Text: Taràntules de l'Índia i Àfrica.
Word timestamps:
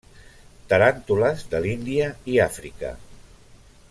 Taràntules 0.71 1.45
de 1.53 1.61
l'Índia 1.65 2.09
i 2.33 2.39
Àfrica. 2.49 2.95